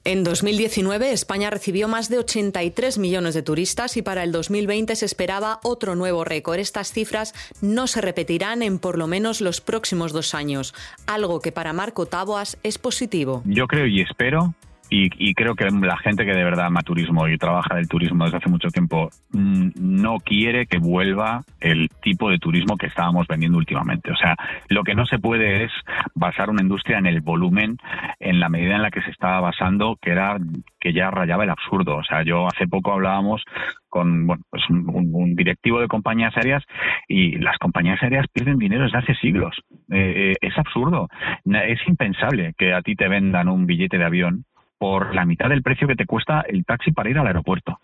En 0.06 0.22
2019 0.22 1.12
España 1.12 1.48
recibió 1.48 1.88
más 1.88 2.10
de 2.10 2.18
83 2.18 2.98
millones 2.98 3.32
de 3.32 3.42
turistas 3.42 3.96
y 3.96 4.02
para 4.02 4.22
el 4.22 4.32
2020 4.32 4.96
se 4.96 5.06
esperaba 5.06 5.60
otro 5.62 5.94
nuevo 5.94 6.24
récord. 6.24 6.58
Estas 6.58 6.92
cifras 6.92 7.32
no 7.62 7.86
se 7.86 8.02
repetirán 8.02 8.62
en 8.62 8.78
por 8.78 8.98
lo 8.98 9.06
menos 9.06 9.40
los 9.40 9.62
próximos 9.62 10.12
dos 10.12 10.34
años, 10.34 10.74
algo 11.06 11.40
que 11.40 11.52
para 11.52 11.72
Marco 11.72 12.04
Taboas 12.04 12.58
es 12.62 12.76
positivo. 12.76 13.42
Yo 13.46 13.66
creo 13.66 13.86
y 13.86 14.02
espero 14.02 14.54
y, 14.90 15.34
creo 15.34 15.54
que 15.54 15.64
la 15.64 15.96
gente 15.98 16.24
que 16.24 16.34
de 16.34 16.44
verdad 16.44 16.66
ama 16.66 16.82
turismo 16.82 17.26
y 17.28 17.38
trabaja 17.38 17.74
del 17.74 17.88
turismo 17.88 18.24
desde 18.24 18.38
hace 18.38 18.50
mucho 18.50 18.68
tiempo 18.68 19.10
mm, 19.32 19.70
no 19.76 20.18
quiere 20.18 20.66
que 20.66 20.78
vuelva 20.78 21.42
el 21.60 21.88
tipo 22.02 22.30
de 22.30 22.38
turismo 22.38 22.76
que 22.76 22.86
estábamos 22.86 23.26
vendiendo 23.26 23.58
últimamente. 23.58 24.12
O 24.12 24.16
sea, 24.16 24.36
lo 24.68 24.84
que 24.84 24.94
no 24.94 25.06
se 25.06 25.18
puede 25.18 25.64
es 25.64 25.72
basar 26.14 26.50
una 26.50 26.62
industria 26.62 26.98
en 26.98 27.06
el 27.06 27.20
volumen 27.22 27.78
en 28.20 28.40
la 28.40 28.48
medida 28.48 28.76
en 28.76 28.82
la 28.82 28.90
que 28.90 29.02
se 29.02 29.10
estaba 29.10 29.40
basando, 29.40 29.96
que 30.00 30.10
era 30.10 30.36
que 30.78 30.92
ya 30.92 31.10
rayaba 31.10 31.44
el 31.44 31.50
absurdo. 31.50 31.96
O 31.96 32.04
sea, 32.04 32.22
yo 32.22 32.46
hace 32.46 32.66
poco 32.66 32.92
hablábamos 32.92 33.42
con 33.88 34.26
bueno, 34.26 34.42
pues 34.50 34.62
un, 34.68 35.34
directivo 35.34 35.80
de 35.80 35.88
compañías 35.88 36.36
aéreas 36.36 36.64
y 37.08 37.38
las 37.38 37.58
compañías 37.58 38.02
aéreas 38.02 38.26
pierden 38.32 38.58
dinero 38.58 38.84
desde 38.84 38.98
hace 38.98 39.14
siglos. 39.14 39.56
Eh, 39.90 40.32
eh, 40.32 40.34
es 40.40 40.58
absurdo. 40.58 41.08
Es 41.44 41.80
impensable 41.86 42.54
que 42.58 42.74
a 42.74 42.82
ti 42.82 42.96
te 42.96 43.08
vendan 43.08 43.48
un 43.48 43.66
billete 43.66 43.98
de 43.98 44.04
avión 44.04 44.44
por 44.84 45.14
la 45.14 45.24
mitad 45.24 45.48
del 45.48 45.62
precio 45.62 45.88
que 45.88 45.96
te 45.96 46.04
cuesta 46.04 46.42
el 46.42 46.66
taxi 46.66 46.92
para 46.92 47.08
ir 47.08 47.18
al 47.18 47.26
aeropuerto. 47.26 47.80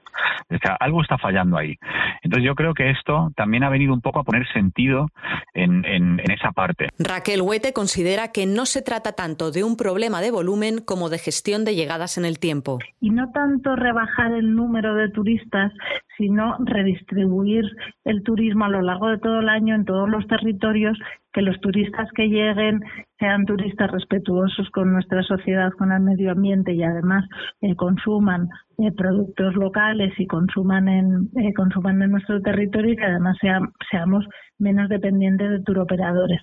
O 0.51 0.59
sea, 0.59 0.77
algo 0.81 1.03
está 1.03 1.19
fallando 1.19 1.57
ahí. 1.57 1.77
Entonces 2.23 2.47
yo 2.47 2.55
creo 2.55 2.75
que 2.75 2.91
esto 2.91 3.31
también 3.37 3.65
ha 3.65 3.71
venido 3.71 3.95
un 3.95 4.01
poco 4.01 4.21
a 4.21 4.25
poner 4.25 4.47
sentido 4.53 5.07
en, 5.55 6.21
esa 6.31 6.53
parte. 6.53 6.89
Raquel 6.99 7.43
Huete 7.43 7.73
considera 7.73 8.29
que 8.29 8.47
no 8.47 8.67
se 8.67 8.83
trata 8.83 9.13
tanto 9.13 9.51
de 9.51 9.65
un 9.65 9.77
problema 9.77 10.21
de 10.21 10.31
volumen 10.31 10.79
como 10.85 11.09
de 11.09 11.19
gestión 11.19 11.65
de 11.65 11.75
llegadas 11.75 12.19
en 12.19 12.25
el 12.25 12.39
tiempo. 12.39 12.79
Y 13.01 13.11
no 13.11 13.31
tanto 13.33 13.77
rebajar 13.77 14.33
el 14.33 14.55
número 14.55 14.95
de 14.95 15.11
turistas, 15.11 15.73
sino 16.17 16.57
redistribuir 16.61 17.65
el 18.05 18.23
turismo 18.23 18.65
a 18.67 18.69
lo 18.69 18.83
largo 18.83 19.09
de 19.09 19.19
todo 19.19 19.41
el 19.41 19.49
año 19.49 19.75
en 19.75 19.85
todos 19.85 20.09
los 20.09 20.27
territorios 20.27 20.99
que 21.33 21.43
los 21.43 21.61
turistas 21.61 22.09
que 22.15 22.29
lleguen 22.29 22.81
sean 23.19 23.47
turistas 23.47 23.91
respetuosos 23.91 24.69
con 24.71 24.93
nuestra 24.93 25.23
sociedad, 25.23 25.71
con 25.79 25.93
el 25.93 26.01
medio 26.01 26.33
ambiente 26.33 26.73
y 26.73 26.83
además 26.83 27.25
eh, 27.61 27.77
consuman 27.77 28.49
eh, 28.83 28.93
productos 28.97 29.55
locales 29.57 30.13
y 30.19 30.27
consuman 30.27 30.89
en, 30.89 31.29
eh, 31.37 31.53
consuman 31.55 32.01
en 32.03 32.13
nuestro 32.13 32.41
territorio 32.41 32.93
y 32.93 32.97
que 32.97 33.05
además 33.05 33.37
seamos 33.91 34.27
menos 34.59 34.89
dependientes 34.89 35.51
de 35.51 35.63
turoperadores. 35.63 36.41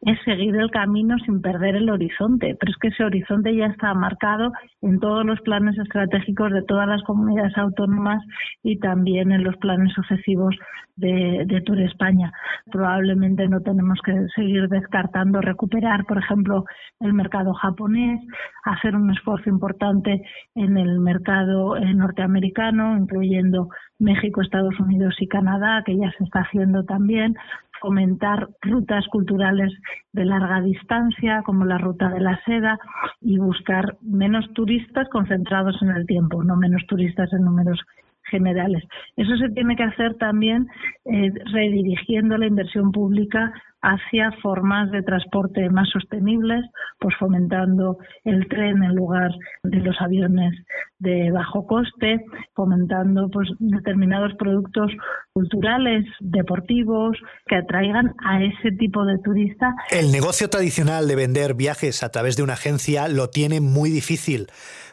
Es 0.00 0.18
seguir 0.24 0.56
el 0.56 0.70
camino 0.70 1.16
sin 1.24 1.40
perder 1.40 1.76
el 1.76 1.90
horizonte, 1.90 2.56
pero 2.58 2.70
es 2.70 2.76
que 2.78 2.88
ese 2.88 3.04
horizonte 3.04 3.54
ya 3.54 3.66
está 3.66 3.94
marcado 3.94 4.52
en 4.82 4.98
todos 4.98 5.24
los 5.24 5.40
planes 5.42 5.78
estratégicos 5.78 6.52
de 6.52 6.62
todas 6.62 6.88
las 6.88 7.02
comunidades 7.02 7.56
autónomas 7.56 8.22
y 8.62 8.78
también 8.78 9.30
en 9.32 9.44
los 9.44 9.56
planes 9.58 9.92
sucesivos 9.92 10.56
de, 10.96 11.62
Tour 11.64 11.80
España. 11.80 12.32
Probablemente 12.70 13.48
no 13.48 13.60
tenemos 13.60 14.00
que 14.04 14.12
seguir 14.34 14.68
descartando 14.68 15.40
recuperar, 15.40 16.04
por 16.04 16.18
ejemplo, 16.18 16.64
el 17.00 17.12
mercado 17.12 17.54
japonés, 17.54 18.20
hacer 18.64 18.96
un 18.96 19.10
esfuerzo 19.10 19.48
importante 19.48 20.22
en 20.54 20.76
el 20.76 20.98
mercado 21.00 21.76
eh, 21.76 21.94
norteamericano, 21.94 22.96
incluyendo 22.96 23.68
México, 23.98 24.42
Estados 24.42 24.78
Unidos 24.80 25.16
y 25.20 25.28
Canadá, 25.28 25.82
que 25.84 25.96
ya 25.96 26.10
se 26.18 26.24
está 26.24 26.40
haciendo 26.40 26.84
también, 26.84 27.36
fomentar 27.80 28.48
rutas 28.62 29.06
culturales 29.08 29.72
de 30.12 30.24
larga 30.24 30.60
distancia, 30.60 31.42
como 31.44 31.64
la 31.64 31.78
ruta 31.78 32.08
de 32.08 32.20
la 32.20 32.40
seda, 32.44 32.78
y 33.20 33.38
buscar 33.38 33.96
menos 34.00 34.50
turistas 34.54 35.08
concentrados 35.10 35.80
en 35.82 35.90
el 35.90 36.06
tiempo, 36.06 36.42
no 36.42 36.56
menos 36.56 36.82
turistas 36.86 37.32
en 37.32 37.44
números 37.44 37.80
generales. 38.30 38.82
Eso 39.16 39.36
se 39.36 39.48
tiene 39.50 39.76
que 39.76 39.84
hacer 39.84 40.14
también 40.16 40.68
eh, 41.04 41.30
redirigiendo 41.52 42.36
la 42.36 42.46
inversión 42.46 42.92
pública 42.92 43.52
hacia 43.86 44.32
formas 44.42 44.90
de 44.90 45.02
transporte 45.02 45.70
más 45.70 45.88
sostenibles, 45.90 46.64
pues 46.98 47.14
fomentando 47.18 47.98
el 48.24 48.48
tren 48.48 48.82
en 48.82 48.96
lugar 48.96 49.30
de 49.62 49.78
los 49.78 49.94
aviones 50.00 50.52
de 50.98 51.30
bajo 51.30 51.66
coste, 51.66 52.24
fomentando 52.54 53.28
pues 53.30 53.48
determinados 53.60 54.32
productos 54.38 54.90
culturales, 55.32 56.04
deportivos, 56.20 57.16
que 57.46 57.56
atraigan 57.56 58.14
a 58.24 58.42
ese 58.42 58.72
tipo 58.76 59.04
de 59.04 59.18
turista. 59.18 59.74
El 59.90 60.10
negocio 60.10 60.48
tradicional 60.48 61.06
de 61.06 61.14
vender 61.14 61.54
viajes 61.54 62.02
a 62.02 62.10
través 62.10 62.36
de 62.36 62.42
una 62.42 62.54
agencia 62.54 63.06
lo 63.08 63.28
tiene 63.28 63.60
muy 63.60 63.90
difícil. 63.90 64.46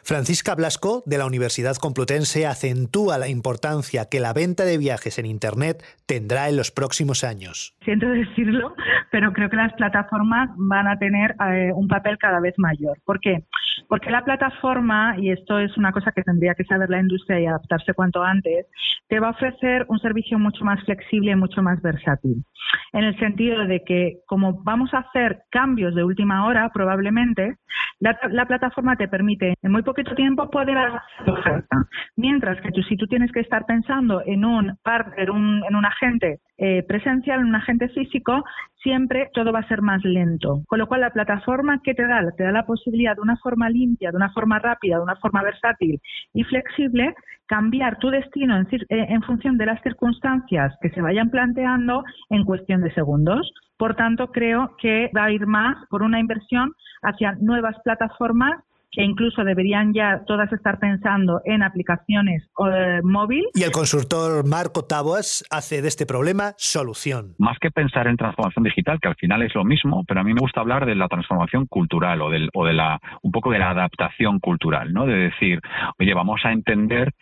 Francisca 0.04 0.54
Blasco, 0.54 1.02
de 1.06 1.16
la 1.16 1.24
Universidad 1.24 1.76
Complutense, 1.76 2.46
acentúa 2.46 3.16
la 3.16 3.28
importancia 3.28 4.04
que 4.10 4.20
la 4.20 4.34
venta 4.34 4.66
de 4.66 4.76
viajes 4.76 5.18
en 5.18 5.24
Internet 5.24 5.82
tendrá 6.04 6.50
en 6.50 6.58
los 6.58 6.70
próximos 6.70 7.24
años. 7.24 7.74
Siento 7.82 8.06
decirlo, 8.08 8.74
pero 9.10 9.32
creo 9.32 9.50
que 9.50 9.56
las 9.56 9.72
plataformas 9.74 10.50
van 10.56 10.88
a 10.88 10.98
tener 10.98 11.34
eh, 11.48 11.70
un 11.74 11.88
papel 11.88 12.18
cada 12.18 12.40
vez 12.40 12.54
mayor. 12.58 12.98
¿Por 13.04 13.20
qué? 13.20 13.44
Porque 13.88 14.10
la 14.10 14.24
plataforma, 14.24 15.16
y 15.18 15.30
esto 15.30 15.58
es 15.58 15.76
una 15.76 15.92
cosa 15.92 16.12
que 16.12 16.22
tendría 16.22 16.54
que 16.54 16.64
saber 16.64 16.88
la 16.90 17.00
industria 17.00 17.40
y 17.40 17.46
adaptarse 17.46 17.94
cuanto 17.94 18.22
antes, 18.22 18.66
te 19.08 19.20
va 19.20 19.28
a 19.28 19.32
ofrecer 19.32 19.84
un 19.88 19.98
servicio 19.98 20.38
mucho 20.38 20.64
más 20.64 20.82
flexible 20.84 21.32
y 21.32 21.36
mucho 21.36 21.62
más 21.62 21.80
versátil. 21.82 22.44
En 22.92 23.04
el 23.04 23.18
sentido 23.18 23.66
de 23.66 23.82
que, 23.84 24.18
como 24.26 24.62
vamos 24.62 24.92
a 24.94 24.98
hacer 24.98 25.42
cambios 25.50 25.94
de 25.94 26.04
última 26.04 26.46
hora, 26.46 26.70
probablemente, 26.72 27.56
La, 28.04 28.44
plataforma 28.44 28.96
te 28.96 29.08
permite 29.08 29.54
en 29.62 29.72
muy 29.72 29.82
poquito 29.82 30.14
tiempo 30.14 30.50
poder 30.50 30.76
hacer 30.76 31.30
oferta. 31.30 31.86
Mientras 32.16 32.60
que 32.60 32.70
tú, 32.70 32.82
si 32.82 32.98
tú 32.98 33.06
tienes 33.06 33.32
que 33.32 33.40
estar 33.40 33.64
pensando 33.64 34.20
en 34.26 34.44
un 34.44 34.76
partner, 34.82 35.30
en 35.30 35.74
un 35.74 35.84
agente 35.86 36.40
eh, 36.58 36.84
presencial, 36.86 37.40
en 37.40 37.46
un 37.46 37.54
agente 37.54 37.88
físico, 37.88 38.44
siempre 38.82 39.30
todo 39.32 39.52
va 39.52 39.60
a 39.60 39.68
ser 39.68 39.80
más 39.80 40.04
lento. 40.04 40.62
Con 40.68 40.78
lo 40.78 40.86
cual, 40.86 41.00
la 41.00 41.10
plataforma 41.10 41.80
que 41.82 41.94
te 41.94 42.06
da, 42.06 42.30
te 42.36 42.44
da 42.44 42.52
la 42.52 42.66
posibilidad 42.66 43.16
de 43.16 43.22
una 43.22 43.38
forma 43.38 43.70
limpia, 43.70 44.10
de 44.10 44.16
una 44.16 44.30
forma 44.30 44.58
rápida, 44.58 44.98
de 44.98 45.02
una 45.02 45.16
forma 45.16 45.42
versátil 45.42 45.98
y 46.32 46.44
flexible, 46.44 47.14
cambiar 47.46 47.98
tu 47.98 48.10
destino 48.10 48.56
en, 48.56 48.68
eh, 48.70 49.06
en 49.08 49.22
función 49.22 49.56
de 49.56 49.66
las 49.66 49.82
circunstancias 49.82 50.76
que 50.80 50.90
se 50.90 51.00
vayan 51.00 51.30
planteando 51.30 52.04
en 52.28 52.44
cuestión 52.44 52.82
de 52.82 52.92
segundos. 52.92 53.50
Por 53.84 53.96
tanto, 53.96 54.28
creo 54.28 54.74
que 54.80 55.10
va 55.14 55.24
a 55.24 55.30
ir 55.30 55.46
más 55.46 55.76
por 55.90 56.02
una 56.02 56.18
inversión 56.18 56.72
hacia 57.02 57.32
nuevas 57.38 57.76
plataformas 57.84 58.64
que 58.90 59.02
incluso 59.02 59.44
deberían 59.44 59.92
ya 59.92 60.22
todas 60.26 60.50
estar 60.52 60.78
pensando 60.78 61.40
en 61.44 61.62
aplicaciones 61.62 62.44
eh, 62.44 63.00
móvil. 63.02 63.44
Y 63.52 63.62
el 63.62 63.72
consultor 63.72 64.46
Marco 64.48 64.84
Taboas 64.84 65.44
hace 65.50 65.82
de 65.82 65.88
este 65.88 66.06
problema 66.06 66.54
solución. 66.56 67.34
Más 67.38 67.58
que 67.58 67.70
pensar 67.70 68.06
en 68.06 68.16
transformación 68.16 68.64
digital, 68.64 69.00
que 69.02 69.08
al 69.08 69.16
final 69.16 69.42
es 69.42 69.54
lo 69.54 69.64
mismo, 69.64 70.04
pero 70.06 70.20
a 70.20 70.24
mí 70.24 70.32
me 70.32 70.40
gusta 70.40 70.60
hablar 70.60 70.86
de 70.86 70.94
la 70.94 71.08
transformación 71.08 71.66
cultural 71.66 72.22
o, 72.22 72.30
del, 72.30 72.48
o 72.54 72.64
de 72.64 72.72
la 72.72 73.00
un 73.22 73.32
poco 73.32 73.50
de 73.50 73.58
la 73.58 73.70
adaptación 73.70 74.38
cultural, 74.38 74.94
¿no? 74.94 75.06
De 75.06 75.14
decir, 75.14 75.60
oye, 75.98 76.14
vamos 76.14 76.40
a 76.44 76.52
entender 76.52 77.12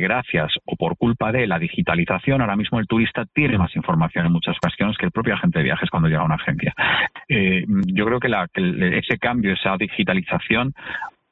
gracias 0.00 0.52
o 0.64 0.76
por 0.76 0.96
culpa 0.96 1.32
de 1.32 1.46
la 1.46 1.58
digitalización, 1.58 2.40
ahora 2.40 2.56
mismo 2.56 2.78
el 2.78 2.86
turista 2.86 3.24
tiene 3.32 3.58
más 3.58 3.74
información 3.76 4.26
en 4.26 4.32
muchas 4.32 4.56
ocasiones 4.56 4.96
que 4.96 5.06
el 5.06 5.12
propio 5.12 5.34
agente 5.34 5.58
de 5.58 5.64
viajes 5.64 5.90
cuando 5.90 6.08
llega 6.08 6.20
a 6.20 6.24
una 6.24 6.36
agencia. 6.36 6.74
Eh, 7.28 7.64
yo 7.68 8.04
creo 8.06 8.20
que, 8.20 8.28
la, 8.28 8.48
que 8.52 8.98
ese 8.98 9.18
cambio, 9.18 9.54
esa 9.54 9.76
digitalización, 9.76 10.74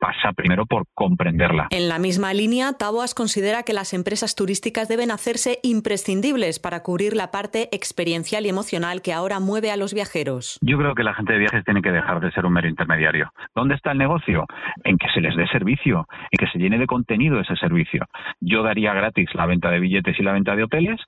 pasa 0.01 0.33
primero 0.33 0.67
por 0.67 0.85
comprenderla. 0.95 1.69
En 1.71 1.89
la 1.89 1.99
misma 1.99 2.35
línea, 2.35 2.73
Taboas 2.73 3.15
considera 3.15 3.63
que 3.63 3.73
las 3.73 3.93
empresas 3.95 4.35
turísticas 4.35 4.89
deben 4.89 5.11
hacerse 5.11 5.59
imprescindibles 5.63 6.59
para 6.59 6.83
cubrir 6.83 7.15
la 7.15 7.31
parte 7.31 7.69
experiencial 7.73 8.47
y 8.47 8.49
emocional 8.49 9.03
que 9.03 9.13
ahora 9.13 9.39
mueve 9.39 9.71
a 9.71 9.77
los 9.77 9.95
viajeros. 9.95 10.59
Yo 10.63 10.79
creo 10.79 10.95
que 10.95 11.05
la 11.05 11.15
gente 11.15 11.35
de 11.35 11.39
viajes 11.39 11.65
tiene 11.65 11.83
que 11.83 11.93
dejar 11.93 12.21
de 12.21 12.33
ser 12.33 12.47
un 12.47 12.55
mero 12.55 12.69
intermediario. 12.69 13.31
¿Dónde 13.55 13.75
está 13.75 13.93
el 13.93 13.99
negocio? 13.99 14.47
En 14.85 14.97
que 14.97 15.09
se 15.15 15.21
les 15.21 15.37
dé 15.37 15.47
servicio, 15.49 16.09
en 16.31 16.39
que 16.39 16.51
se 16.51 16.59
llene 16.59 16.79
de 16.79 16.87
contenido 16.87 17.39
ese 17.39 17.55
servicio. 17.57 18.07
Yo 18.41 18.63
daría 18.63 18.95
gratis 18.95 19.29
la 19.35 19.47
venta 19.47 19.71
de 19.71 19.81
billetes 19.81 20.19
y 20.19 20.23
la 20.23 20.33
venta 20.33 20.57
de 20.57 20.65
hoteles 20.65 21.01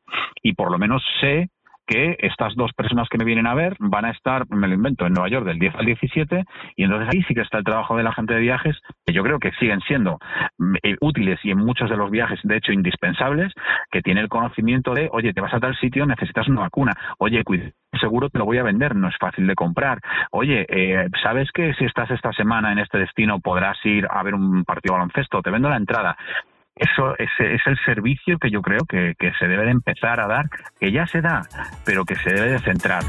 y 0.43 0.53
por 0.53 0.71
lo 0.71 0.79
menos 0.79 1.03
sé 1.21 1.49
que 1.93 2.17
estas 2.21 2.55
dos 2.55 2.73
personas 2.73 3.09
que 3.11 3.19
me 3.19 3.25
vienen 3.25 3.47
a 3.47 3.55
ver 3.55 3.77
van 3.79 4.07
a 4.07 4.11
estar, 4.11 4.49
me 4.49 4.67
lo 4.67 4.75
invento, 4.75 5.07
en 5.07 5.13
Nueva 5.13 5.29
York 5.29 5.45
del 5.45 5.59
10 5.59 5.75
al 5.75 5.85
17 5.85 6.45
y 6.77 6.85
entonces 6.85 7.09
ahí 7.13 7.23
sí 7.25 7.35
que 7.35 7.43
está 7.43 7.59
el 7.59 7.65
trabajo 7.65 7.97
de 7.97 8.03
la 8.03 8.13
gente 8.13 8.33
de 8.33 8.41
viajes, 8.41 8.79
que 9.05 9.13
yo 9.13 9.23
creo 9.23 9.39
que 9.39 9.53
siguen 9.61 9.81
siendo 9.81 10.19
mm, 10.59 10.75
eh, 10.83 10.97
útiles 11.01 11.39
y 11.43 11.51
en 11.51 11.59
muchos 11.59 11.91
de 11.91 11.97
los 11.97 12.11
viajes, 12.11 12.41
de 12.45 12.57
hecho, 12.57 12.73
indispensables, 12.73 13.53
que 13.91 14.01
tiene 14.01 14.23
el 14.23 14.29
conocimiento 14.29 14.95
de, 14.95 15.09
oye, 15.13 15.35
te 15.35 15.41
vas 15.41 15.53
a 15.53 15.61
tal 15.61 15.77
sitio, 15.77 16.07
necesitas 16.07 16.49
una 16.49 16.63
vacuna, 16.63 16.93
oye, 17.19 17.43
seguro 18.01 18.31
te 18.31 18.39
lo 18.39 18.45
voy 18.45 18.59
a 18.59 18.63
vender, 18.63 18.97
no 18.97 19.09
es 19.09 19.17
fácil 19.19 19.47
de 19.47 19.55
comprar. 19.55 20.01
Oye, 20.31 20.67
eh, 20.69 21.09
¿sabes 21.23 21.51
que 21.53 21.75
si 21.75 21.85
estás 21.85 22.11
esta 22.11 22.33
semana 22.33 22.73
en 22.73 22.79
este 22.79 22.99
destino 22.99 23.41
podrás 23.41 23.77
ir 23.85 24.07
a 24.11 24.23
ver 24.23 24.35
un 24.35 24.65
partido 24.65 24.95
de 24.95 25.01
baloncesto? 25.01 25.43
Te 25.43 25.51
vendo 25.51 25.69
la 25.69 25.77
entrada 25.77 26.17
eso 26.77 27.17
es, 27.19 27.31
el 27.39 27.79
servicio 27.85 28.39
que 28.39 28.51
yo 28.51 28.63
creo 28.63 28.85
que, 28.89 29.15
que 29.19 29.33
se 29.39 29.47
debe 29.47 29.65
de 29.65 29.71
empezar 29.73 30.21
a 30.21 30.27
dar, 30.27 30.47
que 30.81 30.91
ya 30.91 31.07
se 31.07 31.21
da, 31.21 31.43
pero 31.85 32.05
que 32.05 32.17
se 32.17 32.33
debe 32.33 32.53
de 32.53 32.59
centrar. 32.61 33.03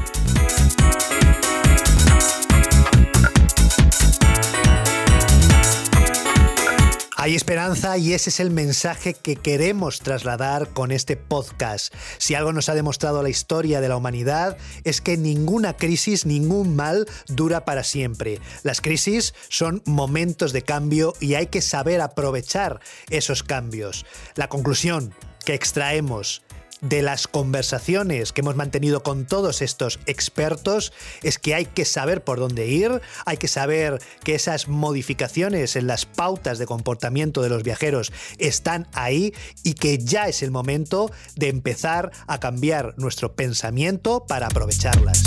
Hay 7.24 7.34
esperanza 7.34 7.96
y 7.96 8.12
ese 8.12 8.28
es 8.28 8.38
el 8.38 8.50
mensaje 8.50 9.14
que 9.14 9.36
queremos 9.36 10.00
trasladar 10.00 10.68
con 10.68 10.90
este 10.90 11.16
podcast. 11.16 11.94
Si 12.18 12.34
algo 12.34 12.52
nos 12.52 12.68
ha 12.68 12.74
demostrado 12.74 13.22
la 13.22 13.30
historia 13.30 13.80
de 13.80 13.88
la 13.88 13.96
humanidad 13.96 14.58
es 14.84 15.00
que 15.00 15.16
ninguna 15.16 15.74
crisis, 15.74 16.26
ningún 16.26 16.76
mal 16.76 17.06
dura 17.26 17.64
para 17.64 17.82
siempre. 17.82 18.42
Las 18.62 18.82
crisis 18.82 19.32
son 19.48 19.80
momentos 19.86 20.52
de 20.52 20.60
cambio 20.60 21.14
y 21.18 21.32
hay 21.32 21.46
que 21.46 21.62
saber 21.62 22.02
aprovechar 22.02 22.80
esos 23.08 23.42
cambios. 23.42 24.04
La 24.34 24.50
conclusión 24.50 25.14
que 25.46 25.54
extraemos 25.54 26.42
de 26.88 27.02
las 27.02 27.26
conversaciones 27.26 28.32
que 28.32 28.42
hemos 28.42 28.56
mantenido 28.56 29.02
con 29.02 29.26
todos 29.26 29.62
estos 29.62 29.98
expertos 30.06 30.92
es 31.22 31.38
que 31.38 31.54
hay 31.54 31.66
que 31.66 31.84
saber 31.84 32.22
por 32.22 32.38
dónde 32.38 32.68
ir, 32.68 33.00
hay 33.24 33.36
que 33.36 33.48
saber 33.48 34.00
que 34.22 34.34
esas 34.34 34.68
modificaciones 34.68 35.76
en 35.76 35.86
las 35.86 36.06
pautas 36.06 36.58
de 36.58 36.66
comportamiento 36.66 37.42
de 37.42 37.48
los 37.48 37.62
viajeros 37.62 38.12
están 38.38 38.86
ahí 38.92 39.34
y 39.62 39.74
que 39.74 39.98
ya 39.98 40.28
es 40.28 40.42
el 40.42 40.50
momento 40.50 41.10
de 41.36 41.48
empezar 41.48 42.12
a 42.26 42.38
cambiar 42.38 42.94
nuestro 42.98 43.34
pensamiento 43.34 44.26
para 44.26 44.46
aprovecharlas. 44.46 45.22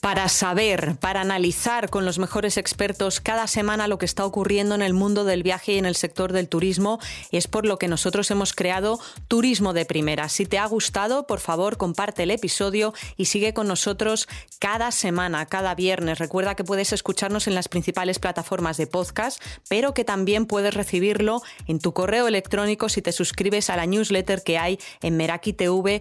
Para 0.00 0.28
saber, 0.28 0.96
para 0.98 1.20
analizar 1.20 1.90
con 1.90 2.04
los 2.04 2.18
mejores 2.18 2.56
expertos 2.56 3.20
cada 3.20 3.46
semana 3.46 3.86
lo 3.86 3.98
que 3.98 4.06
está 4.06 4.24
ocurriendo 4.24 4.74
en 4.74 4.82
el 4.82 4.94
mundo 4.94 5.24
del 5.24 5.42
viaje 5.42 5.72
y 5.72 5.78
en 5.78 5.84
el 5.84 5.94
sector 5.94 6.32
del 6.32 6.48
turismo. 6.48 6.98
Y 7.30 7.36
es 7.36 7.46
por 7.46 7.66
lo 7.66 7.78
que 7.78 7.88
nosotros 7.88 8.30
hemos 8.30 8.54
creado 8.54 8.98
Turismo 9.28 9.72
de 9.72 9.84
Primera. 9.84 10.28
Si 10.28 10.46
te 10.46 10.58
ha 10.58 10.66
gustado, 10.66 11.26
por 11.26 11.40
favor, 11.40 11.76
comparte 11.76 12.22
el 12.22 12.30
episodio 12.30 12.94
y 13.16 13.26
sigue 13.26 13.52
con 13.52 13.68
nosotros 13.68 14.26
cada 14.58 14.90
semana, 14.90 15.44
cada 15.46 15.74
viernes. 15.74 16.18
Recuerda 16.18 16.54
que 16.54 16.64
puedes 16.64 16.92
escucharnos 16.92 17.46
en 17.46 17.54
las 17.54 17.68
principales 17.68 18.18
plataformas 18.18 18.78
de 18.78 18.86
podcast, 18.86 19.42
pero 19.68 19.92
que 19.92 20.04
también 20.04 20.46
puedes 20.46 20.72
recibirlo 20.72 21.42
en 21.66 21.78
tu 21.78 21.92
correo 21.92 22.26
electrónico 22.26 22.88
si 22.88 23.02
te 23.02 23.12
suscribes 23.12 23.68
a 23.68 23.76
la 23.76 23.86
newsletter 23.86 24.42
que 24.42 24.56
hay 24.58 24.78
en 25.02 25.16
merakitv.com. 25.16 26.00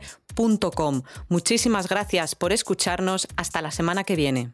Muchísimas 1.27 1.87
gracias 1.87 2.35
por 2.35 2.53
escucharnos. 2.53 3.27
Hasta 3.35 3.61
la 3.61 3.71
semana 3.71 4.03
que 4.03 4.15
viene. 4.15 4.53